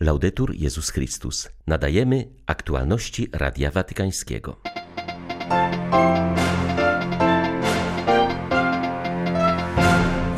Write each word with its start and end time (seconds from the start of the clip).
Laudetur 0.00 0.54
Jezus 0.54 0.90
Chrystus. 0.90 1.48
Nadajemy 1.66 2.28
aktualności 2.46 3.28
Radia 3.32 3.70
Watykańskiego. 3.70 4.56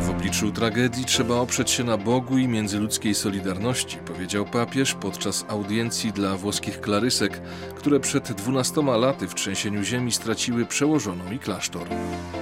W 0.01 0.09
obliczu 0.09 0.51
tragedii 0.51 1.05
trzeba 1.05 1.35
oprzeć 1.35 1.71
się 1.71 1.83
na 1.83 1.97
Bogu 1.97 2.37
i 2.37 2.47
międzyludzkiej 2.47 3.15
solidarności, 3.15 3.97
powiedział 3.97 4.45
papież 4.45 4.93
podczas 4.93 5.45
audiencji 5.47 6.11
dla 6.11 6.37
włoskich 6.37 6.81
klarysek, 6.81 7.41
które 7.75 7.99
przed 7.99 8.31
dwunastoma 8.31 8.97
laty 8.97 9.27
w 9.27 9.35
trzęsieniu 9.35 9.83
ziemi 9.83 10.11
straciły 10.11 10.65
przełożoną 10.65 11.31
i 11.31 11.39
klasztor. 11.39 11.87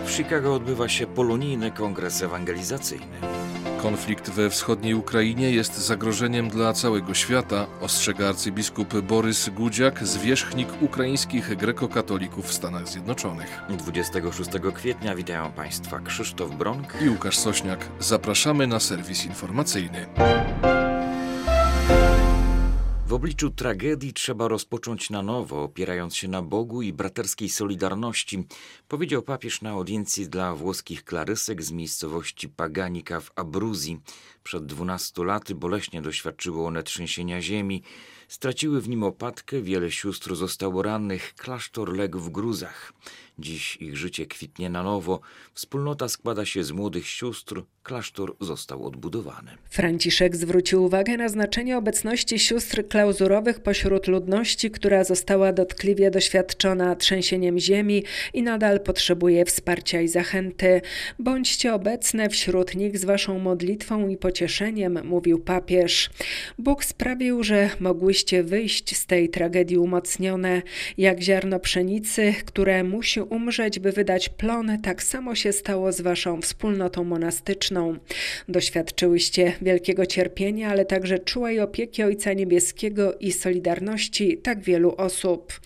W 0.06 0.12
Chicago 0.12 0.54
odbywa 0.54 0.90
się 0.90 1.08
polonijny 1.08 1.72
kongres 1.72 2.24
ewangelizacyjny. 2.24 3.39
Konflikt 3.82 4.30
we 4.30 4.50
wschodniej 4.50 4.94
Ukrainie 4.94 5.52
jest 5.52 5.78
zagrożeniem 5.78 6.50
dla 6.50 6.74
całego 6.74 7.14
świata, 7.14 7.68
ostrzega 7.82 8.30
arcybiskup 8.30 9.02
Borys 9.02 9.50
Gudziak, 9.50 10.08
zwierzchnik 10.08 10.68
ukraińskich 10.82 11.56
grekokatolików 11.56 12.46
w 12.46 12.54
Stanach 12.54 12.88
Zjednoczonych. 12.88 13.62
26 13.70 14.50
kwietnia 14.74 15.16
witają 15.16 15.52
Państwa 15.52 16.00
Krzysztof 16.00 16.56
Bronk 16.56 16.94
i 17.02 17.10
Łukasz 17.10 17.38
Sośniak. 17.38 17.80
Zapraszamy 18.00 18.68
na 18.68 18.80
serwis 18.80 19.26
informacyjny. 19.26 20.06
Obliczu 23.20 23.50
tragedii 23.50 24.14
trzeba 24.14 24.48
rozpocząć 24.48 25.10
na 25.10 25.22
nowo, 25.22 25.64
opierając 25.64 26.16
się 26.16 26.28
na 26.28 26.42
Bogu 26.42 26.82
i 26.82 26.94
braterskiej 26.94 27.50
solidarności, 27.50 28.44
powiedział 28.88 29.22
papież 29.22 29.62
na 29.62 29.70
audiencji 29.70 30.30
dla 30.30 30.56
włoskich 30.56 31.04
klarysek 31.04 31.64
z 31.64 31.72
miejscowości 31.72 32.50
Paganika 32.50 33.20
w 33.20 33.32
Abruzji. 33.36 34.00
Przed 34.44 34.66
dwunastu 34.66 35.24
laty 35.24 35.56
boleśnie 35.56 36.02
doświadczyły 36.02 36.66
one 36.66 36.84
trzęsienia 36.84 37.42
ziemi. 37.42 37.84
Straciły 38.30 38.82
w 38.82 38.90
nim 38.90 39.04
opatkę, 39.04 39.62
wiele 39.62 39.92
sióstr 39.92 40.36
zostało 40.36 40.82
rannych, 40.84 41.34
klasztor 41.36 41.98
legł 41.98 42.20
w 42.20 42.30
gruzach. 42.30 42.94
Dziś 43.40 43.78
ich 43.82 43.98
życie 43.98 44.26
kwitnie 44.26 44.70
na 44.70 44.84
nowo. 44.84 45.20
Wspólnota 45.54 46.10
składa 46.10 46.46
się 46.46 46.64
z 46.64 46.72
młodych 46.72 47.08
sióstr, 47.08 47.64
klasztor 47.84 48.36
został 48.40 48.86
odbudowany. 48.86 49.52
Franciszek 49.70 50.36
zwrócił 50.36 50.84
uwagę 50.84 51.18
na 51.18 51.30
znaczenie 51.30 51.78
obecności 51.78 52.40
sióstr 52.40 52.88
klauzurowych 52.88 53.60
pośród 53.60 54.08
ludności, 54.08 54.72
która 54.72 55.04
została 55.04 55.54
dotkliwie 55.54 56.12
doświadczona 56.12 56.96
trzęsieniem 56.96 57.60
ziemi 57.60 58.04
i 58.34 58.44
nadal 58.44 58.80
potrzebuje 58.80 59.46
wsparcia 59.46 60.02
i 60.02 60.08
zachęty. 60.08 60.82
Bądźcie 61.20 61.74
obecne 61.74 62.30
wśród 62.30 62.76
nich 62.76 63.00
z 63.00 63.06
waszą 63.06 63.40
modlitwą 63.40 64.08
i 64.08 64.18
pocieszeniem, 64.18 65.08
mówił 65.08 65.40
papież. 65.40 66.10
Bóg 66.58 66.86
sprawił, 66.86 67.44
że 67.44 67.70
mogłyście 67.80 68.19
wyjść 68.44 68.96
z 68.96 69.06
tej 69.06 69.30
tragedii 69.30 69.78
umocnione, 69.78 70.62
jak 70.98 71.22
ziarno 71.22 71.60
pszenicy, 71.60 72.34
które 72.46 72.84
musi 72.84 73.22
umrzeć, 73.22 73.80
by 73.80 73.92
wydać 73.92 74.30
plon, 74.30 74.82
tak 74.82 75.04
samo 75.04 75.36
się 75.36 75.54
stało 75.54 75.92
z 75.92 76.02
waszą 76.02 76.42
wspólnotą 76.42 77.04
monastyczną. 77.04 77.96
Doświadczyłyście 78.50 79.54
wielkiego 79.62 80.06
cierpienia, 80.06 80.70
ale 80.70 80.86
także 80.86 81.20
czułej 81.20 81.60
opieki 81.60 82.04
Ojca 82.04 82.34
Niebieskiego 82.34 83.14
i 83.20 83.32
solidarności 83.32 84.38
tak 84.38 84.62
wielu 84.62 84.96
osób. 84.98 85.60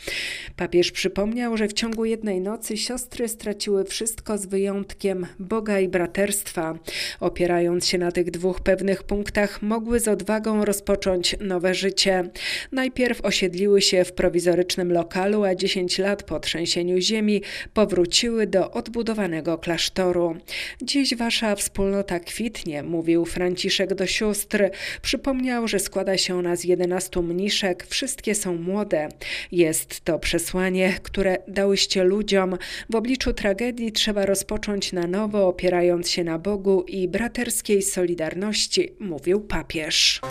Papież 0.55 0.91
przypomniał, 0.91 1.57
że 1.57 1.67
w 1.67 1.73
ciągu 1.73 2.05
jednej 2.05 2.41
nocy 2.41 2.77
siostry 2.77 3.27
straciły 3.27 3.85
wszystko 3.85 4.37
z 4.37 4.45
wyjątkiem 4.45 5.27
Boga 5.39 5.79
i 5.79 5.87
braterstwa. 5.87 6.79
Opierając 7.19 7.87
się 7.87 7.97
na 7.97 8.11
tych 8.11 8.31
dwóch 8.31 8.61
pewnych 8.61 9.03
punktach, 9.03 9.61
mogły 9.61 9.99
z 9.99 10.07
odwagą 10.07 10.65
rozpocząć 10.65 11.35
nowe 11.39 11.73
życie. 11.73 12.29
Najpierw 12.71 13.25
osiedliły 13.25 13.81
się 13.81 14.03
w 14.03 14.13
prowizorycznym 14.13 14.93
lokalu, 14.93 15.43
a 15.43 15.55
10 15.55 15.99
lat 15.99 16.23
po 16.23 16.39
trzęsieniu 16.39 16.99
ziemi 16.99 17.41
powróciły 17.73 18.47
do 18.47 18.71
odbudowanego 18.71 19.57
klasztoru. 19.57 20.35
Dziś 20.81 21.15
wasza 21.15 21.55
wspólnota 21.55 22.19
kwitnie, 22.19 22.83
mówił 22.83 23.25
Franciszek 23.25 23.93
do 23.93 24.05
sióstr. 24.05 24.69
Przypomniał, 25.01 25.67
że 25.67 25.79
składa 25.79 26.17
się 26.17 26.37
ona 26.37 26.55
z 26.55 26.63
11 26.63 27.21
mniszek, 27.21 27.85
wszystkie 27.89 28.35
są 28.35 28.55
młode. 28.55 29.09
Jest 29.51 30.01
to 30.01 30.19
przesłanie, 30.19 30.93
które 31.03 31.37
dałyście 31.47 32.03
ludziom. 32.03 32.57
W 32.89 32.95
obliczu 32.95 33.33
tragedii 33.33 33.91
trzeba 33.91 34.25
rozpocząć 34.25 34.93
na 34.93 35.07
nowo, 35.07 35.47
opierając 35.47 36.09
się 36.09 36.23
na 36.23 36.39
Bogu 36.39 36.83
i 36.87 37.07
braterskiej 37.07 37.81
solidarności, 37.81 38.93
mówił 38.99 39.41
papież. 39.41 40.21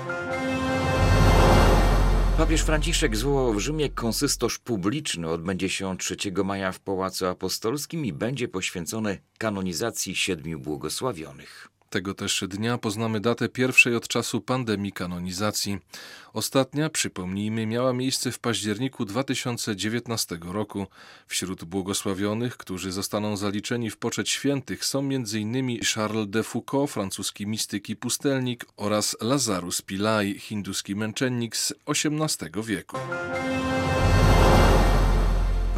Papież 2.38 2.62
Franciszek 2.62 3.16
zwołał 3.16 3.54
w 3.54 3.59
Rzymie 3.59 3.91
konsystosz 3.91 4.59
publiczny. 4.59 5.28
Odbędzie 5.28 5.69
się 5.69 5.88
on 5.88 5.97
3 5.97 6.16
maja 6.44 6.72
w 6.72 6.81
Pałacu 6.81 7.26
Apostolskim 7.26 8.04
i 8.06 8.12
będzie 8.12 8.48
poświęcony 8.48 9.19
kanonizacji 9.38 10.16
siedmiu 10.16 10.59
błogosławionych. 10.59 11.72
Tego 11.92 12.14
też 12.14 12.44
dnia 12.48 12.78
poznamy 12.78 13.20
datę 13.20 13.48
pierwszej 13.48 13.97
od 13.97 14.08
czasu 14.08 14.41
pandemii 14.41 14.92
kanonizacji. 14.92 15.78
Ostatnia, 16.32 16.91
przypomnijmy, 16.91 17.66
miała 17.66 17.92
miejsce 17.92 18.32
w 18.32 18.38
październiku 18.38 19.04
2019 19.04 20.38
roku. 20.42 20.86
Wśród 21.26 21.64
błogosławionych, 21.64 22.56
którzy 22.56 22.92
zostaną 22.92 23.36
zaliczeni 23.36 23.91
w 23.91 23.97
poczet 23.97 24.28
świętych 24.28 24.84
są 24.84 24.98
m.in. 24.98 25.80
Charles 25.94 26.30
de 26.30 26.42
Foucault, 26.42 26.91
francuski 26.91 27.47
mistyk 27.47 27.88
i 27.88 27.97
pustelnik 27.97 28.64
oraz 28.76 29.16
Lazarus 29.20 29.82
Pillai, 29.82 30.38
hinduski 30.38 30.97
męczennik 30.97 31.56
z 31.56 31.72
XVIII 31.86 32.62
wieku. 32.64 32.97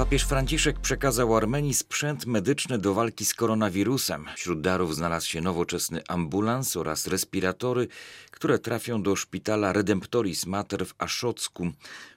Papież 0.04 0.24
Franciszek 0.24 0.80
przekazał 0.80 1.36
Armenii 1.36 1.74
sprzęt 1.74 2.26
medyczny 2.26 2.78
do 2.78 2.94
walki 2.94 3.24
z 3.24 3.34
koronawirusem. 3.34 4.26
Wśród 4.36 4.60
darów 4.60 4.94
znalazł 4.94 5.26
się 5.28 5.40
nowoczesny 5.40 6.02
ambulans 6.08 6.76
oraz 6.76 7.06
respiratory, 7.06 7.88
które 8.30 8.58
trafią 8.58 9.02
do 9.02 9.16
szpitala 9.16 9.72
Redemptoris 9.72 10.46
Mater 10.46 10.86
w 10.86 10.94
Aszocku. 10.98 11.70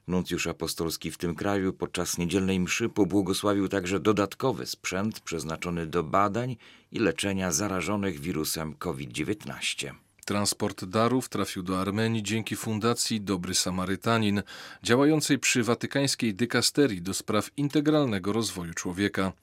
Nuncjusz 0.07 0.47
apostolski 0.47 1.11
w 1.11 1.17
tym 1.17 1.35
kraju 1.35 1.73
podczas 1.73 2.17
niedzielnej 2.17 2.59
mszy 2.59 2.89
pobłogosławił 2.89 3.67
także 3.67 3.99
dodatkowy 3.99 4.65
sprzęt 4.65 5.19
przeznaczony 5.19 5.85
do 5.85 6.03
badań 6.03 6.55
i 6.91 6.99
leczenia 6.99 7.51
zarażonych 7.51 8.19
wirusem 8.19 8.73
COVID-19. 8.73 10.06
Transport 10.27 10.85
darów 10.85 11.29
trafił 11.29 11.63
do 11.63 11.81
Armenii 11.81 12.23
dzięki 12.23 12.55
Fundacji 12.55 13.21
Dobry 13.21 13.55
Samarytanin, 13.55 14.43
działającej 14.83 15.39
przy 15.39 15.63
watykańskiej 15.63 16.33
dykasterii 16.33 17.01
do 17.01 17.13
spraw 17.13 17.49
integralnego 17.57 18.33
rozwoju 18.33 18.73
człowieka. 18.73 19.33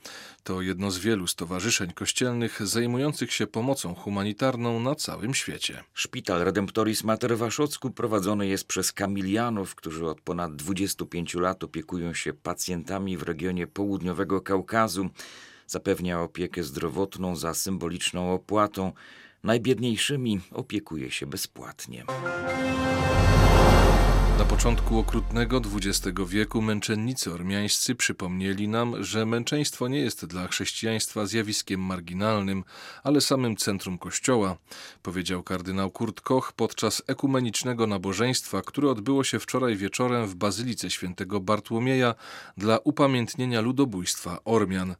To 0.43 0.63
jedno 0.63 0.91
z 0.91 0.99
wielu 0.99 1.27
stowarzyszeń 1.27 1.93
kościelnych 1.93 2.67
zajmujących 2.67 3.33
się 3.33 3.47
pomocą 3.47 3.95
humanitarną 3.95 4.81
na 4.81 4.95
całym 4.95 5.35
świecie. 5.35 5.85
Szpital 5.95 6.45
Redemptoris 6.45 7.05
Mater 7.05 7.37
w 7.37 7.93
prowadzony 7.95 8.47
jest 8.47 8.65
przez 8.65 8.93
kamilianów, 8.93 9.75
którzy 9.75 10.07
od 10.07 10.21
ponad 10.21 10.57
25 10.57 11.35
lat 11.35 11.65
opiekują 11.65 12.15
się 12.15 12.33
pacjentami 12.33 13.17
w 13.17 13.23
regionie 13.23 13.67
południowego 13.67 14.41
Kaukazu. 14.41 15.11
Zapewnia 15.67 16.21
opiekę 16.21 16.63
zdrowotną 16.63 17.37
za 17.37 17.55
symboliczną 17.55 18.35
opłatą. 18.35 18.93
Najbiedniejszymi 19.45 20.41
opiekuje 20.53 21.11
się 21.11 21.27
bezpłatnie. 21.27 22.05
Na 24.39 24.45
początku 24.45 24.99
okrutnego 24.99 25.61
XX 25.75 26.19
wieku 26.29 26.63
męczennicy 26.63 27.33
ormiańscy 27.33 27.95
przypomnieli 27.95 28.69
nam, 28.69 29.05
że 29.05 29.27
męczeństwo 29.27 29.89
nie 29.89 29.99
jest 29.99 30.27
dla 30.27 30.49
chrześcijaństwa 30.49 31.27
zjawiskiem 31.27 31.81
marginalnym, 31.81 32.65
ale 33.03 33.21
samym 33.21 33.57
centrum 33.57 33.99
Kościoła, 33.99 34.57
powiedział 35.03 35.43
kardynał 35.43 35.91
Kurt 35.91 36.21
Koch 36.21 36.53
podczas 36.53 37.03
ekumenicznego 37.07 37.87
nabożeństwa, 37.87 38.63
które 38.63 38.91
odbyło 38.91 39.25
się 39.25 39.39
wczoraj 39.39 39.77
wieczorem 39.77 40.27
w 40.27 40.35
Bazylice 40.35 40.91
Świętego 40.91 41.41
Bartłomieja 41.41 42.15
dla 42.57 42.79
upamiętnienia 42.79 43.61
ludobójstwa 43.61 44.39
Ormian. 44.45 44.95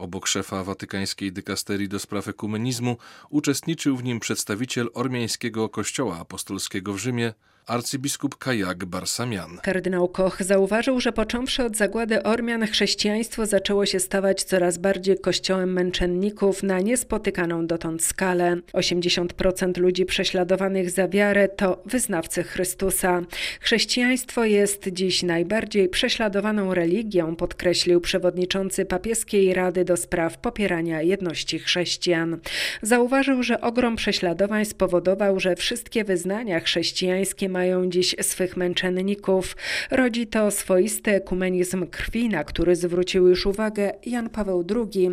Obok 0.00 0.26
szefa 0.26 0.64
watykańskiej 0.64 1.32
dykasterii 1.32 1.88
do 1.88 1.98
spraw 1.98 2.28
ekumenizmu 2.28 2.96
uczestniczył 3.30 3.96
w 3.96 4.04
nim 4.04 4.20
przedstawiciel 4.20 4.88
ormiańskiego 4.94 5.68
kościoła 5.68 6.18
apostolskiego 6.18 6.92
w 6.92 6.98
Rzymie, 6.98 7.34
arcybiskup 7.70 8.36
Kajak 8.36 8.84
Barsamian. 8.84 9.58
Kardynał 9.62 10.08
Koch 10.08 10.42
zauważył, 10.42 11.00
że 11.00 11.12
począwszy 11.12 11.64
od 11.64 11.76
zagłady 11.76 12.22
Ormian 12.22 12.66
chrześcijaństwo 12.66 13.46
zaczęło 13.46 13.86
się 13.86 14.00
stawać 14.00 14.42
coraz 14.42 14.78
bardziej 14.78 15.18
kościołem 15.18 15.72
męczenników 15.72 16.62
na 16.62 16.80
niespotykaną 16.80 17.66
dotąd 17.66 18.02
skalę. 18.02 18.56
80% 18.72 19.78
ludzi 19.78 20.06
prześladowanych 20.06 20.90
za 20.90 21.08
wiarę 21.08 21.48
to 21.48 21.82
wyznawcy 21.86 22.42
Chrystusa. 22.42 23.22
Chrześcijaństwo 23.60 24.44
jest 24.44 24.88
dziś 24.88 25.22
najbardziej 25.22 25.88
prześladowaną 25.88 26.74
religią, 26.74 27.36
podkreślił 27.36 28.00
przewodniczący 28.00 28.84
papieskiej 28.84 29.54
Rady 29.54 29.84
do 29.90 29.96
spraw 29.96 30.38
popierania 30.38 31.02
jedności 31.02 31.58
chrześcijan. 31.58 32.38
Zauważył, 32.82 33.42
że 33.42 33.60
ogrom 33.60 33.96
prześladowań 33.96 34.64
spowodował, 34.64 35.40
że 35.40 35.56
wszystkie 35.56 36.04
wyznania 36.04 36.60
chrześcijańskie 36.60 37.48
mają 37.48 37.90
dziś 37.90 38.16
swych 38.20 38.56
męczenników. 38.56 39.56
Rodzi 39.90 40.26
to 40.26 40.50
swoisty 40.50 41.10
ekumenizm 41.10 41.86
krwi, 41.86 42.28
na 42.28 42.44
który 42.44 42.76
zwrócił 42.76 43.28
już 43.28 43.46
uwagę 43.46 43.92
Jan 44.06 44.28
Paweł 44.30 44.64
II. 44.76 45.08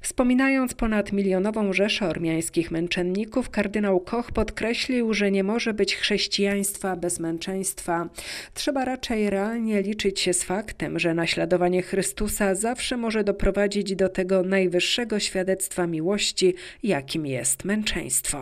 Wspominając 0.00 0.74
ponad 0.74 1.12
milionową 1.12 1.72
rzeszę 1.72 2.08
ormiańskich 2.08 2.70
męczenników, 2.70 3.50
kardynał 3.50 4.00
Koch 4.00 4.32
podkreślił, 4.32 5.14
że 5.14 5.30
nie 5.30 5.44
może 5.44 5.74
być 5.74 5.96
chrześcijaństwa 5.96 6.96
bez 6.96 7.20
męczeństwa. 7.20 8.08
Trzeba 8.54 8.84
raczej 8.84 9.30
realnie 9.30 9.82
liczyć 9.82 10.20
się 10.20 10.32
z 10.32 10.44
faktem, 10.44 10.98
że 10.98 11.14
naśladowanie 11.14 11.82
Chrystusa 11.82 12.54
zawsze 12.54 12.96
może 12.96 13.24
doprowadzić 13.24 13.96
do 13.96 14.08
tego 14.08 14.21
najwyższego 14.44 15.20
świadectwa 15.20 15.86
miłości, 15.86 16.54
jakim 16.82 17.26
jest 17.26 17.64
męczeństwo. 17.64 18.40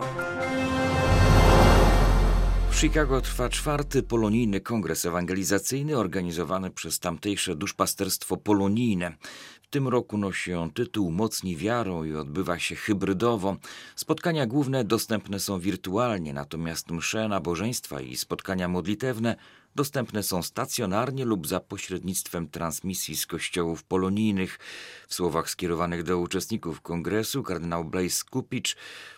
W 2.71 2.79
Chicago 2.79 3.21
trwa 3.21 3.49
czwarty 3.49 4.03
polonijny 4.03 4.61
kongres 4.61 5.05
ewangelizacyjny 5.05 5.97
organizowany 5.97 6.69
przez 6.69 6.99
tamtejsze 6.99 7.55
duszpasterstwo 7.55 8.37
polonijne. 8.37 9.15
W 9.61 9.67
tym 9.67 9.87
roku 9.87 10.17
nosi 10.17 10.53
on 10.53 10.71
tytuł 10.71 11.11
Mocni 11.11 11.57
wiarą 11.57 12.03
i 12.03 12.15
odbywa 12.15 12.59
się 12.59 12.75
hybrydowo. 12.75 13.57
Spotkania 13.95 14.45
główne 14.45 14.83
dostępne 14.83 15.39
są 15.39 15.59
wirtualnie, 15.59 16.33
natomiast 16.33 16.91
msze, 16.91 17.27
nabożeństwa 17.27 18.01
i 18.01 18.17
spotkania 18.17 18.67
modlitewne 18.67 19.35
dostępne 19.75 20.23
są 20.23 20.43
stacjonarnie 20.43 21.25
lub 21.25 21.47
za 21.47 21.59
pośrednictwem 21.59 22.47
transmisji 22.47 23.17
z 23.17 23.25
kościołów 23.25 23.83
polonijnych. 23.83 24.59
W 25.07 25.13
słowach 25.13 25.49
skierowanych 25.49 26.03
do 26.03 26.19
uczestników 26.19 26.81
kongresu 26.81 27.43
kardynał 27.43 27.85
Blaise 27.85 28.23
Kupicz 28.29 28.75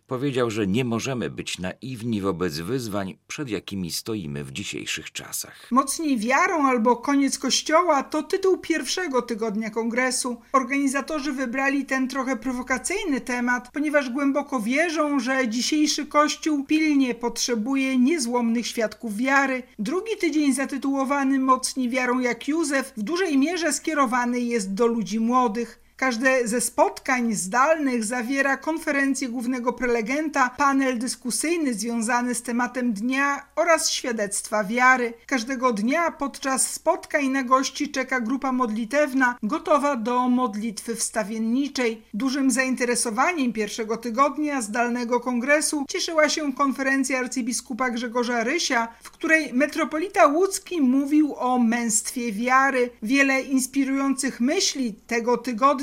powiedział, 0.07 0.51
że 0.51 0.67
nie 0.67 0.85
możemy 0.85 1.29
być 1.29 1.59
naiwni 1.59 2.21
wobec 2.21 2.59
wyzwań, 2.59 3.17
przed 3.27 3.49
jakimi 3.49 3.91
stoimy 3.91 4.43
w 4.43 4.51
dzisiejszych 4.51 5.11
czasach. 5.11 5.67
Mocniej 5.71 6.17
wiarą 6.17 6.67
albo 6.67 6.95
koniec 6.95 7.39
kościoła 7.39 8.03
to 8.03 8.23
tytuł 8.23 8.57
pierwszego 8.57 9.21
tygodnia 9.21 9.69
kongresu. 9.69 10.41
Organizatorzy 10.51 11.31
wybrali 11.31 11.85
ten 11.85 12.07
trochę 12.07 12.37
prowokacyjny 12.37 13.21
temat, 13.21 13.69
ponieważ 13.73 14.09
głęboko 14.09 14.59
wierzą, 14.59 15.19
że 15.19 15.47
dzisiejszy 15.47 16.05
kościół 16.05 16.63
pilnie 16.65 17.15
potrzebuje 17.15 17.97
niezłomnych 17.97 18.67
świadków 18.67 19.17
wiary. 19.17 19.63
Drugi 19.79 20.17
tydzień 20.19 20.42
zatytułowany 20.51 21.39
Mocni 21.39 21.89
wiarą 21.89 22.19
jak 22.19 22.47
Józef 22.47 22.93
w 22.97 23.03
dużej 23.03 23.37
mierze 23.37 23.73
skierowany 23.73 24.39
jest 24.39 24.73
do 24.73 24.87
ludzi 24.87 25.19
młodych. 25.19 25.82
Każde 25.97 26.47
ze 26.47 26.61
spotkań 26.61 27.33
zdalnych 27.33 28.03
zawiera 28.03 28.57
konferencję 28.57 29.29
głównego 29.29 29.73
prelegenta, 29.73 30.49
panel 30.57 30.99
dyskusyjny 30.99 31.73
związany 31.73 32.35
z 32.35 32.41
tematem 32.41 32.93
dnia 32.93 33.45
oraz 33.55 33.89
świadectwa 33.89 34.63
wiary. 34.63 35.13
Każdego 35.25 35.73
dnia 35.73 36.11
podczas 36.11 36.73
spotkań 36.73 37.27
na 37.27 37.43
gości 37.43 37.91
czeka 37.91 38.21
grupa 38.21 38.51
modlitewna 38.51 39.37
gotowa 39.43 39.95
do 39.95 40.29
modlitwy 40.29 40.95
wstawienniczej. 40.95 42.01
Dużym 42.13 42.51
zainteresowaniem 42.51 43.53
pierwszego 43.53 43.97
tygodnia 43.97 44.61
zdalnego 44.61 45.19
kongresu 45.19 45.85
cieszyła 45.89 46.29
się 46.29 46.53
konferencja 46.53 47.19
arcybiskupa 47.19 47.89
Grzegorza 47.89 48.43
Rysia, 48.43 48.87
w 49.03 49.11
której 49.11 49.53
metropolita 49.53 50.25
łódzki 50.27 50.81
mówił 50.81 51.35
o 51.35 51.59
męstwie 51.59 52.31
wiary. 52.31 52.89
Wiele 53.03 53.41
inspirujących 53.41 54.39
myśli 54.39 54.93
tego 55.07 55.37
tygodnia 55.37 55.82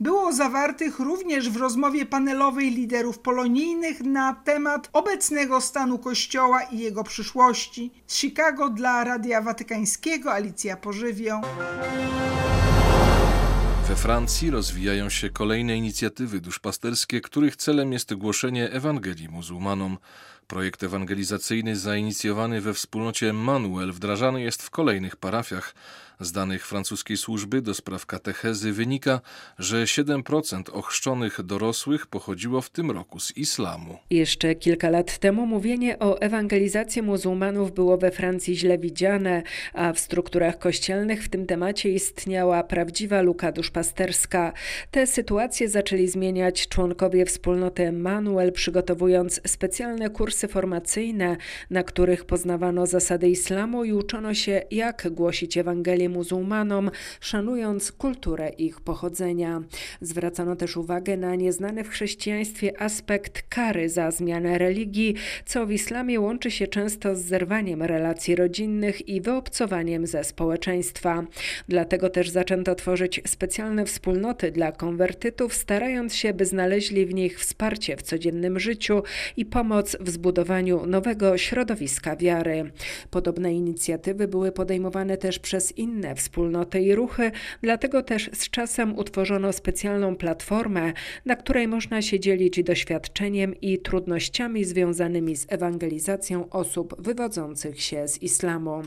było 0.00 0.32
zawartych 0.32 0.98
również 0.98 1.50
w 1.50 1.56
rozmowie 1.56 2.06
panelowej 2.06 2.70
liderów 2.70 3.18
polonijnych 3.18 4.00
na 4.00 4.34
temat 4.34 4.90
obecnego 4.92 5.60
stanu 5.60 5.98
Kościoła 5.98 6.62
i 6.62 6.78
jego 6.78 7.04
przyszłości. 7.04 7.90
Z 8.06 8.16
Chicago 8.16 8.68
dla 8.70 9.04
Radia 9.04 9.42
Watykańskiego 9.42 10.32
Alicja 10.32 10.76
Pożywio. 10.76 11.40
We 13.88 13.96
Francji 13.96 14.50
rozwijają 14.50 15.10
się 15.10 15.30
kolejne 15.30 15.76
inicjatywy 15.76 16.40
duszpasterskie, 16.40 17.20
których 17.20 17.56
celem 17.56 17.92
jest 17.92 18.14
głoszenie 18.14 18.70
Ewangelii 18.70 19.28
muzułmanom. 19.28 19.98
Projekt 20.46 20.82
ewangelizacyjny 20.82 21.76
zainicjowany 21.76 22.60
we 22.60 22.74
wspólnocie 22.74 23.32
Manuel 23.32 23.92
wdrażany 23.92 24.42
jest 24.42 24.62
w 24.62 24.70
kolejnych 24.70 25.16
parafiach. 25.16 25.74
Z 26.20 26.32
danych 26.32 26.66
francuskiej 26.66 27.16
służby 27.16 27.62
do 27.62 27.74
spraw 27.74 28.06
katechezy 28.06 28.72
wynika, 28.72 29.20
że 29.58 29.84
7% 29.84 30.62
ochrzczonych 30.72 31.42
dorosłych 31.42 32.06
pochodziło 32.06 32.60
w 32.60 32.70
tym 32.70 32.90
roku 32.90 33.20
z 33.20 33.36
islamu. 33.36 33.98
Jeszcze 34.10 34.54
kilka 34.54 34.90
lat 34.90 35.18
temu 35.18 35.46
mówienie 35.46 35.98
o 35.98 36.20
ewangelizacji 36.20 37.02
muzułmanów 37.02 37.74
było 37.74 37.98
we 37.98 38.10
Francji 38.10 38.56
źle 38.56 38.78
widziane, 38.78 39.42
a 39.72 39.92
w 39.92 39.98
strukturach 39.98 40.58
kościelnych 40.58 41.24
w 41.24 41.28
tym 41.28 41.46
temacie 41.46 41.90
istniała 41.90 42.64
prawdziwa 42.64 43.22
luka 43.22 43.52
duszpasterska. 43.52 44.52
Te 44.90 45.06
sytuacje 45.06 45.68
zaczęli 45.68 46.08
zmieniać 46.08 46.68
członkowie 46.68 47.26
wspólnoty 47.26 47.92
Manuel, 47.92 48.52
przygotowując 48.52 49.40
specjalne 49.46 50.10
kursy 50.10 50.48
formacyjne, 50.48 51.36
na 51.70 51.82
których 51.82 52.24
poznawano 52.24 52.86
zasady 52.86 53.28
islamu 53.28 53.84
i 53.84 53.92
uczono 53.92 54.34
się, 54.34 54.62
jak 54.70 55.08
głosić 55.10 55.56
Ewangelię 55.56 56.01
muzułmanom, 56.08 56.90
szanując 57.20 57.92
kulturę 57.92 58.48
ich 58.48 58.80
pochodzenia. 58.80 59.62
Zwracano 60.00 60.56
też 60.56 60.76
uwagę 60.76 61.16
na 61.16 61.34
nieznany 61.34 61.84
w 61.84 61.88
chrześcijaństwie 61.88 62.82
aspekt 62.82 63.42
kary 63.48 63.88
za 63.88 64.10
zmianę 64.10 64.58
religii, 64.58 65.14
co 65.46 65.66
w 65.66 65.72
islamie 65.72 66.20
łączy 66.20 66.50
się 66.50 66.66
często 66.66 67.16
z 67.16 67.20
zerwaniem 67.20 67.82
relacji 67.82 68.36
rodzinnych 68.36 69.08
i 69.08 69.20
wyobcowaniem 69.20 70.06
ze 70.06 70.24
społeczeństwa. 70.24 71.24
Dlatego 71.68 72.10
też 72.10 72.30
zaczęto 72.30 72.74
tworzyć 72.74 73.20
specjalne 73.26 73.84
wspólnoty 73.84 74.50
dla 74.50 74.72
konwertytów, 74.72 75.54
starając 75.54 76.14
się, 76.14 76.34
by 76.34 76.46
znaleźli 76.46 77.06
w 77.06 77.14
nich 77.14 77.40
wsparcie 77.40 77.96
w 77.96 78.02
codziennym 78.02 78.58
życiu 78.58 79.02
i 79.36 79.46
pomoc 79.46 79.96
w 80.00 80.10
zbudowaniu 80.10 80.86
nowego 80.86 81.38
środowiska 81.38 82.16
wiary. 82.16 82.70
Podobne 83.10 83.54
inicjatywy 83.54 84.28
były 84.28 84.52
podejmowane 84.52 85.16
też 85.16 85.38
przez 85.38 85.78
inne 85.78 85.91
inne 85.92 86.14
wspólnoty 86.14 86.80
i 86.80 86.94
ruchy, 86.94 87.30
dlatego 87.62 88.02
też 88.02 88.30
z 88.32 88.50
czasem 88.50 88.98
utworzono 88.98 89.52
specjalną 89.52 90.16
platformę, 90.16 90.92
na 91.24 91.36
której 91.36 91.68
można 91.68 92.02
się 92.02 92.20
dzielić 92.20 92.62
doświadczeniem 92.62 93.60
i 93.60 93.78
trudnościami 93.78 94.64
związanymi 94.64 95.36
z 95.36 95.46
ewangelizacją 95.48 96.50
osób 96.50 97.02
wywodzących 97.02 97.82
się 97.82 98.08
z 98.08 98.22
islamu. 98.22 98.82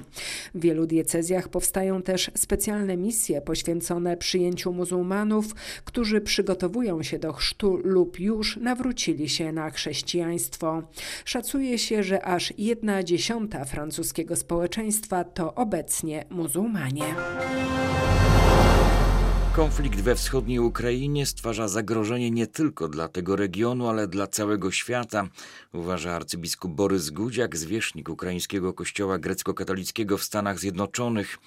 W 0.56 0.62
wielu 0.62 0.86
diecezjach 0.88 1.50
powstają 1.50 2.01
też 2.01 2.32
specjalne 2.36 2.98
misje 2.98 3.41
poświęcone 3.41 4.18
przyjęciu 4.18 4.74
muzułmanów, 4.74 5.46
którzy 5.84 6.22
przygotowują 6.22 7.03
się 7.03 7.20
do 7.20 7.34
chrztu 7.34 7.77
lub 7.84 8.20
już 8.20 8.58
nawrócili 8.58 9.30
się 9.30 9.51
na 9.51 9.70
chrześcijaństwo. 9.70 10.84
Szacuje 11.25 11.77
się, 11.77 12.03
że 12.03 12.25
aż 12.25 12.53
jedna 12.58 13.03
dziesiąta 13.03 13.65
francuskiego 13.65 14.36
społeczeństwa 14.36 15.24
to 15.24 15.56
obecnie 15.56 16.25
muzułmanie. 16.30 16.95
Konflikt 19.56 20.02
we 20.02 20.16
wschodniej 20.16 20.60
Ukrainie 20.60 21.25
stwarza 21.25 21.68
zagrożenie 21.68 22.32
nie 22.32 22.48
tylko 22.48 22.88
dla 22.88 23.08
tego 23.08 23.36
regionu, 23.36 23.88
ale 23.88 24.08
dla 24.08 24.28
całego 24.28 24.72
świata, 24.72 25.28
uważa 25.74 26.12
arcybiskup 26.12 26.72
Borys 26.72 27.10
Gudziak, 27.10 27.58
zwierzchnik 27.58 28.10
ukraińskiego 28.10 28.74
kościoła 28.74 29.20
grecko-katolickiego 29.20 30.18
w 30.18 30.24
Stanach 30.24 30.60
Zjednoczonych. 30.60 31.38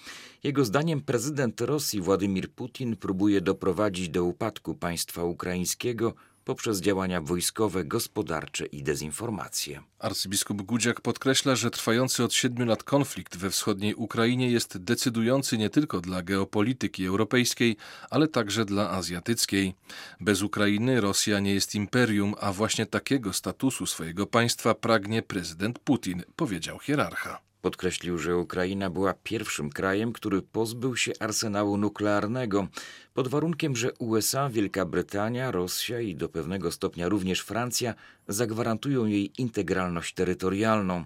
Jego 0.44 0.64
zdaniem 0.64 1.00
prezydent 1.00 1.60
Rosji 1.60 2.00
Władimir 2.00 2.50
Putin 2.50 2.96
próbuje 2.96 3.40
doprowadzić 3.40 4.08
do 4.08 4.24
upadku 4.24 4.74
państwa 4.74 5.24
ukraińskiego 5.24 6.14
poprzez 6.48 6.80
działania 6.80 7.20
wojskowe, 7.20 7.84
gospodarcze 7.84 8.66
i 8.66 8.82
dezinformację. 8.82 9.82
Arcybiskup 9.98 10.62
Gudziak 10.62 11.00
podkreśla, 11.00 11.56
że 11.56 11.70
trwający 11.70 12.24
od 12.24 12.34
siedmiu 12.34 12.66
lat 12.66 12.82
konflikt 12.82 13.36
we 13.36 13.50
wschodniej 13.50 13.94
Ukrainie 13.94 14.50
jest 14.50 14.78
decydujący 14.78 15.58
nie 15.58 15.70
tylko 15.70 16.00
dla 16.00 16.22
geopolityki 16.22 17.06
europejskiej, 17.06 17.76
ale 18.10 18.28
także 18.28 18.64
dla 18.64 18.90
azjatyckiej. 18.90 19.74
Bez 20.20 20.42
Ukrainy 20.42 21.00
Rosja 21.00 21.40
nie 21.40 21.54
jest 21.54 21.74
imperium, 21.74 22.34
a 22.40 22.52
właśnie 22.52 22.86
takiego 22.86 23.32
statusu 23.32 23.86
swojego 23.86 24.26
państwa 24.26 24.74
pragnie 24.74 25.22
prezydent 25.22 25.78
Putin, 25.78 26.22
powiedział 26.36 26.78
hierarcha. 26.78 27.47
Podkreślił, 27.62 28.18
że 28.18 28.36
Ukraina 28.36 28.90
była 28.90 29.14
pierwszym 29.14 29.70
krajem, 29.70 30.12
który 30.12 30.42
pozbył 30.42 30.96
się 30.96 31.12
arsenału 31.20 31.76
nuklearnego, 31.76 32.68
pod 33.14 33.28
warunkiem, 33.28 33.76
że 33.76 33.92
USA, 33.92 34.48
Wielka 34.50 34.84
Brytania, 34.84 35.50
Rosja 35.50 36.00
i 36.00 36.14
do 36.14 36.28
pewnego 36.28 36.72
stopnia 36.72 37.08
również 37.08 37.40
Francja 37.40 37.94
zagwarantują 38.28 39.06
jej 39.06 39.32
integralność 39.38 40.14
terytorialną. 40.14 41.04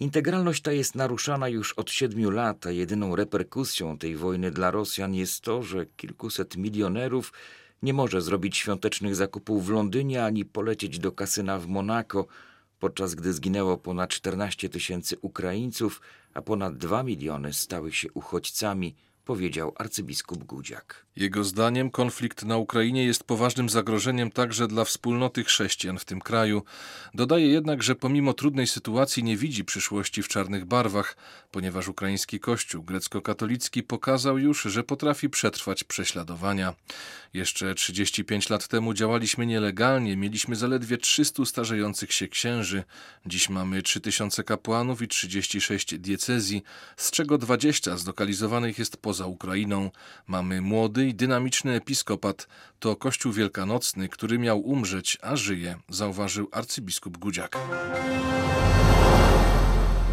Integralność 0.00 0.62
ta 0.62 0.72
jest 0.72 0.94
naruszana 0.94 1.48
już 1.48 1.72
od 1.72 1.90
siedmiu 1.90 2.30
lat, 2.30 2.66
a 2.66 2.70
jedyną 2.70 3.16
reperkusją 3.16 3.98
tej 3.98 4.16
wojny 4.16 4.50
dla 4.50 4.70
Rosjan 4.70 5.14
jest 5.14 5.40
to, 5.40 5.62
że 5.62 5.86
kilkuset 5.86 6.56
milionerów 6.56 7.32
nie 7.82 7.92
może 7.92 8.22
zrobić 8.22 8.56
świątecznych 8.56 9.14
zakupów 9.14 9.66
w 9.66 9.70
Londynie 9.70 10.24
ani 10.24 10.44
polecieć 10.44 10.98
do 10.98 11.12
kasyna 11.12 11.58
w 11.58 11.66
Monako, 11.66 12.26
podczas 12.78 13.14
gdy 13.14 13.32
zginęło 13.32 13.78
ponad 13.78 14.10
14 14.10 14.68
tysięcy 14.68 15.16
Ukraińców, 15.20 16.00
a 16.34 16.42
ponad 16.42 16.76
2 16.76 17.02
miliony 17.02 17.52
stały 17.52 17.92
się 17.92 18.12
uchodźcami 18.12 18.94
powiedział 19.28 19.72
arcybiskup 19.76 20.44
Gudziak. 20.44 21.06
Jego 21.16 21.44
zdaniem 21.44 21.90
konflikt 21.90 22.44
na 22.44 22.56
Ukrainie 22.56 23.04
jest 23.04 23.24
poważnym 23.24 23.68
zagrożeniem 23.68 24.30
także 24.30 24.68
dla 24.68 24.84
wspólnoty 24.84 25.44
chrześcijan 25.44 25.98
w 25.98 26.04
tym 26.04 26.20
kraju. 26.20 26.62
Dodaje 27.14 27.48
jednak, 27.48 27.82
że 27.82 27.94
pomimo 27.94 28.32
trudnej 28.32 28.66
sytuacji 28.66 29.24
nie 29.24 29.36
widzi 29.36 29.64
przyszłości 29.64 30.22
w 30.22 30.28
czarnych 30.28 30.64
barwach, 30.64 31.16
ponieważ 31.50 31.88
ukraiński 31.88 32.40
kościół 32.40 32.82
grecko-katolicki 32.82 33.82
pokazał 33.82 34.38
już, 34.38 34.62
że 34.62 34.84
potrafi 34.84 35.30
przetrwać 35.30 35.84
prześladowania. 35.84 36.74
Jeszcze 37.34 37.74
35 37.74 38.50
lat 38.50 38.68
temu 38.68 38.94
działaliśmy 38.94 39.46
nielegalnie, 39.46 40.16
mieliśmy 40.16 40.56
zaledwie 40.56 40.98
300 40.98 41.44
starzejących 41.44 42.12
się 42.12 42.28
księży. 42.28 42.84
Dziś 43.26 43.48
mamy 43.48 43.82
3000 43.82 44.44
kapłanów 44.44 45.02
i 45.02 45.08
36 45.08 45.98
diecezji, 45.98 46.62
z 46.96 47.10
czego 47.10 47.38
20 47.38 47.96
zlokalizowanych 47.96 48.78
jest 48.78 48.96
poza 49.18 49.26
Ukrainą. 49.26 49.90
Mamy 50.26 50.60
młody 50.60 51.08
i 51.08 51.14
dynamiczny 51.14 51.74
episkopat. 51.74 52.48
To 52.78 52.96
Kościół 52.96 53.32
Wielkanocny, 53.32 54.08
który 54.08 54.38
miał 54.38 54.60
umrzeć, 54.60 55.18
a 55.22 55.36
żyje, 55.36 55.76
zauważył 55.88 56.48
arcybiskup 56.52 57.18
Gudziak. 57.18 57.58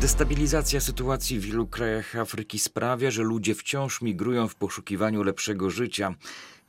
Destabilizacja 0.02 0.80
sytuacji 0.80 1.40
w 1.40 1.44
wielu 1.44 1.68
krajach 1.68 2.16
Afryki 2.16 2.60
sprawia, 2.60 3.12
że 3.12 3.24
ludzie 3.24 3.56
wciąż 3.56 4.02
migrują 4.02 4.48
w 4.48 4.56
poszukiwaniu 4.56 5.24
lepszego 5.24 5.70
życia. 5.70 6.16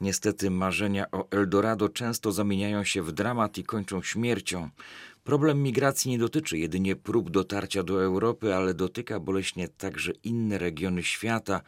Niestety 0.01 0.51
marzenia 0.51 1.11
o 1.11 1.31
Eldorado 1.31 1.89
często 1.89 2.33
zamieniają 2.33 2.85
się 2.85 3.03
w 3.03 3.13
dramat 3.13 3.59
i 3.59 3.65
kończą 3.65 4.03
śmiercią. 4.03 4.71
Problem 5.25 5.63
migracji 5.63 6.11
nie 6.11 6.19
dotyczy 6.19 6.59
jedynie 6.59 6.97
prób 6.97 7.31
dotarcia 7.31 7.83
do 7.83 8.03
Europy, 8.03 8.55
ale 8.55 8.75
dotyka 8.75 9.21
boleśnie 9.21 9.69
także 9.69 10.13
inne 10.25 10.59
regiony 10.59 11.03
świata. 11.03 11.61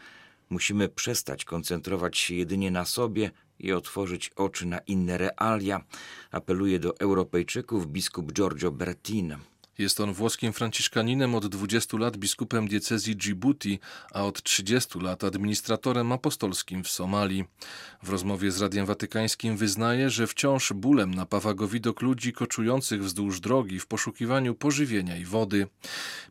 Musimy 0.51 0.89
przestać 0.89 1.45
koncentrować 1.45 2.19
się 2.19 2.35
jedynie 2.35 2.71
na 2.71 2.85
sobie 2.85 3.31
i 3.59 3.73
otworzyć 3.73 4.31
oczy 4.37 4.67
na 4.67 4.79
inne 4.79 5.19
realia, 5.19 5.85
apeluje 6.31 6.79
do 6.79 6.99
Europejczyków 6.99 7.87
biskup 7.87 8.33
Giorgio 8.33 8.71
Bertin. 8.71 9.37
Jest 9.79 10.01
on 10.01 10.13
włoskim 10.13 10.53
franciszkaninem, 10.53 11.35
od 11.35 11.47
20 11.47 11.99
lat 11.99 12.17
biskupem 12.17 12.69
diecezji 12.69 13.17
Djibouti, 13.17 13.79
a 14.15 14.25
od 14.25 14.43
30 14.43 14.99
lat 15.01 15.25
administratorem 15.25 16.13
apostolskim 16.13 16.83
w 16.83 16.89
Somalii. 16.89 17.45
W 18.03 18.11
rozmowie 18.11 18.51
z 18.51 18.63
Radiem 18.63 18.87
Watykańskim 18.87 19.57
wyznaje, 19.57 20.11
że 20.11 20.27
wciąż 20.27 20.73
bólem 20.73 21.15
napawa 21.15 21.55
go 21.55 21.69
widok 21.69 22.03
ludzi 22.03 22.33
koczujących 22.33 23.03
wzdłuż 23.03 23.41
drogi 23.41 23.81
w 23.81 23.87
poszukiwaniu 23.87 24.55
pożywienia 24.55 25.17
i 25.17 25.25
wody. 25.25 25.67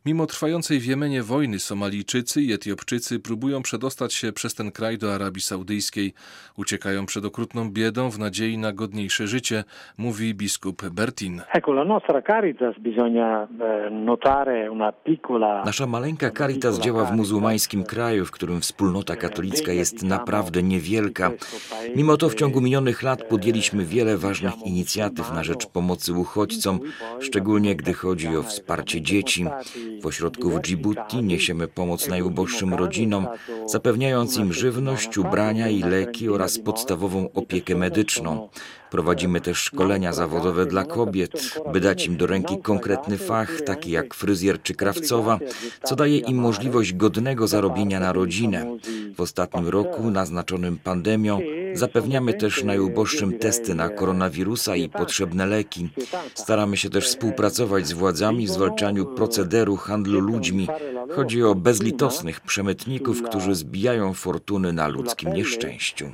Mimo 0.06 0.26
trwającej 0.26 0.80
w 0.80 0.86
Jemenie 0.86 1.22
wojny 1.22 1.58
Somalijczycy 1.58 2.42
i 2.42 2.52
Etiopczycy 2.52 3.20
próbują 3.20 3.62
przedostać 3.62 4.14
się 4.14 4.32
przez 4.32 4.54
ten 4.54 4.72
kraj 4.72 4.98
do 4.98 5.14
Arabii 5.14 5.42
Saudyjskiej. 5.42 6.14
Uciekają 6.56 7.06
przed 7.06 7.24
okrutną 7.24 7.70
biedą 7.70 8.10
w 8.10 8.18
nadziei 8.18 8.58
na 8.58 8.72
godniejsze 8.72 9.26
życie, 9.26 9.64
mówi 9.98 10.34
biskup 10.34 10.88
Bertin. 10.88 11.42
Ecco, 11.54 11.72
la 11.72 11.84
nostra 11.84 12.22
Caritas 12.22 12.78
bisogna 12.78 13.37
Nasza 15.64 15.86
maleńka 15.86 16.30
Caritas 16.30 16.78
działa 16.78 17.04
w 17.04 17.16
muzułmańskim 17.16 17.84
kraju, 17.84 18.24
w 18.24 18.30
którym 18.30 18.60
wspólnota 18.60 19.16
katolicka 19.16 19.72
jest 19.72 20.02
naprawdę 20.02 20.62
niewielka. 20.62 21.30
Mimo 21.96 22.16
to 22.16 22.28
w 22.28 22.34
ciągu 22.34 22.60
minionych 22.60 23.02
lat 23.02 23.24
podjęliśmy 23.24 23.84
wiele 23.84 24.16
ważnych 24.16 24.66
inicjatyw 24.66 25.32
na 25.32 25.44
rzecz 25.44 25.66
pomocy 25.66 26.12
uchodźcom, 26.12 26.80
szczególnie 27.20 27.76
gdy 27.76 27.94
chodzi 27.94 28.36
o 28.36 28.42
wsparcie 28.42 29.02
dzieci. 29.02 29.46
W 30.02 30.06
ośrodku 30.06 30.50
w 30.50 30.60
Djibouti 30.60 31.22
niesiemy 31.22 31.68
pomoc 31.68 32.08
najuboższym 32.08 32.74
rodzinom, 32.74 33.26
zapewniając 33.66 34.36
im 34.36 34.52
żywność, 34.52 35.18
ubrania 35.18 35.68
i 35.68 35.82
leki 35.82 36.28
oraz 36.28 36.58
podstawową 36.58 37.28
opiekę 37.34 37.74
medyczną. 37.74 38.48
Prowadzimy 38.90 39.40
też 39.40 39.58
szkolenia 39.58 40.12
zawodowe 40.12 40.66
dla 40.66 40.84
kobiet, 40.84 41.60
by 41.72 41.80
dać 41.80 42.06
im 42.06 42.16
do 42.16 42.26
ręki 42.26 42.58
konkretny 42.62 43.18
fach, 43.18 43.60
taki 43.60 43.90
jak 43.90 44.14
fryzjer 44.14 44.62
czy 44.62 44.74
krawcowa, 44.74 45.38
co 45.82 45.96
daje 45.96 46.18
im 46.18 46.36
możliwość 46.36 46.92
godnego 46.92 47.48
zarobienia 47.48 48.00
na 48.00 48.12
rodzinę. 48.12 48.78
W 49.16 49.20
ostatnim 49.20 49.68
roku, 49.68 50.10
naznaczonym 50.10 50.78
pandemią, 50.78 51.40
zapewniamy 51.74 52.34
też 52.34 52.64
najuboższym 52.64 53.38
testy 53.38 53.74
na 53.74 53.88
koronawirusa 53.88 54.76
i 54.76 54.88
potrzebne 54.88 55.46
leki. 55.46 55.88
Staramy 56.34 56.76
się 56.76 56.90
też 56.90 57.04
współpracować 57.06 57.86
z 57.86 57.92
władzami 57.92 58.46
w 58.46 58.50
zwalczaniu 58.50 59.06
procederu 59.06 59.76
handlu 59.76 60.20
ludźmi. 60.20 60.66
Chodzi 61.10 61.42
o 61.42 61.54
bezlitosnych 61.54 62.40
przemytników, 62.40 63.22
którzy 63.22 63.54
zbijają 63.54 64.14
fortuny 64.14 64.72
na 64.72 64.88
ludzkim 64.88 65.32
nieszczęściu. 65.32 66.06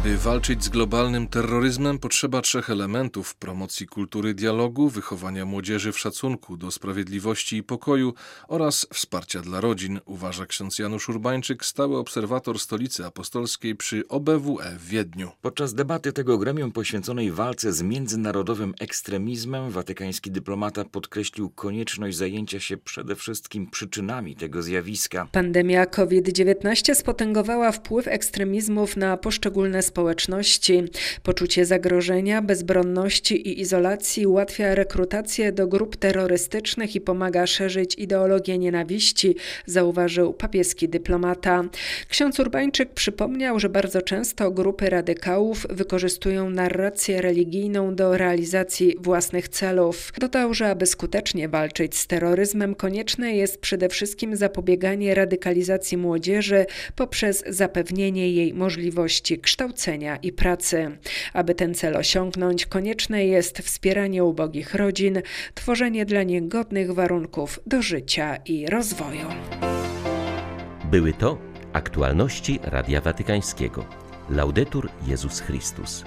Aby 0.00 0.18
walczyć 0.18 0.64
z 0.64 0.68
globalnym 0.68 1.28
terroryzmem 1.28 1.98
potrzeba 1.98 2.40
trzech 2.40 2.70
elementów: 2.70 3.34
promocji 3.34 3.86
kultury 3.86 4.34
dialogu, 4.34 4.88
wychowania 4.88 5.46
młodzieży 5.46 5.92
w 5.92 5.98
szacunku 5.98 6.56
do 6.56 6.70
sprawiedliwości 6.70 7.56
i 7.56 7.62
pokoju 7.62 8.14
oraz 8.48 8.86
wsparcia 8.92 9.40
dla 9.40 9.60
rodzin, 9.60 10.00
uważa 10.04 10.46
ksiądz 10.46 10.78
Janusz 10.78 11.08
Urbańczyk, 11.08 11.64
stały 11.64 11.98
obserwator 11.98 12.58
stolicy 12.58 13.06
apostolskiej 13.06 13.76
przy 13.76 14.08
OBWE 14.08 14.76
w 14.78 14.86
Wiedniu. 14.86 15.30
Podczas 15.42 15.74
debaty 15.74 16.12
tego 16.12 16.38
gremium 16.38 16.72
poświęconej 16.72 17.32
walce 17.32 17.72
z 17.72 17.82
międzynarodowym 17.82 18.74
ekstremizmem, 18.80 19.70
watykański 19.70 20.30
dyplomata 20.30 20.84
podkreślił 20.84 21.50
konieczność 21.50 22.16
zajęcia 22.16 22.60
się 22.60 22.76
przede 22.76 23.16
wszystkim 23.16 23.70
przyczynami 23.70 24.36
tego 24.36 24.62
zjawiska. 24.62 25.28
Pandemia 25.32 25.86
COVID-19 25.86 26.94
spotęgowała 26.94 27.72
wpływ 27.72 28.08
ekstremizmów 28.08 28.96
na 28.96 29.16
poszczególne 29.16 29.82
społeczności. 29.88 30.84
Poczucie 31.22 31.64
zagrożenia, 31.66 32.42
bezbronności 32.42 33.48
i 33.48 33.60
izolacji 33.60 34.26
ułatwia 34.26 34.74
rekrutację 34.74 35.52
do 35.52 35.66
grup 35.66 35.96
terrorystycznych 35.96 36.96
i 36.96 37.00
pomaga 37.00 37.46
szerzyć 37.46 37.94
ideologię 37.94 38.58
nienawiści, 38.58 39.36
zauważył 39.66 40.32
papieski 40.32 40.88
dyplomata. 40.88 41.64
Ksiądz 42.08 42.38
Urbańczyk 42.38 42.90
przypomniał, 42.94 43.60
że 43.60 43.68
bardzo 43.68 44.02
często 44.02 44.50
grupy 44.50 44.90
radykałów 44.90 45.66
wykorzystują 45.70 46.50
narrację 46.50 47.22
religijną 47.22 47.94
do 47.94 48.16
realizacji 48.16 48.96
własnych 49.00 49.48
celów. 49.48 50.12
Dodał, 50.18 50.54
że 50.54 50.70
aby 50.70 50.86
skutecznie 50.86 51.48
walczyć 51.48 51.96
z 51.96 52.06
terroryzmem, 52.06 52.74
konieczne 52.74 53.36
jest 53.36 53.60
przede 53.60 53.88
wszystkim 53.88 54.36
zapobieganie 54.36 55.14
radykalizacji 55.14 55.96
młodzieży 55.96 56.66
poprzez 56.96 57.44
zapewnienie 57.48 58.32
jej 58.32 58.54
możliwości 58.54 59.38
kształcenia 59.38 59.77
kształcenia 59.78 60.16
i 60.16 60.32
pracy. 60.32 60.98
Aby 61.32 61.54
ten 61.54 61.74
cel 61.74 61.96
osiągnąć, 61.96 62.66
konieczne 62.66 63.24
jest 63.24 63.58
wspieranie 63.58 64.24
ubogich 64.24 64.74
rodzin, 64.74 65.22
tworzenie 65.54 66.06
dla 66.06 66.22
nich 66.22 66.48
godnych 66.48 66.94
warunków 66.94 67.60
do 67.66 67.82
życia 67.82 68.36
i 68.36 68.66
rozwoju. 68.66 69.28
Były 70.84 71.12
to 71.12 71.38
aktualności 71.72 72.60
Radia 72.62 73.00
Watykańskiego. 73.00 73.84
Laudetur 74.30 74.88
Jezus 75.06 75.40
Chrystus. 75.40 76.04